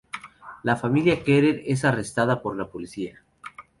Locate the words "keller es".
1.23-1.85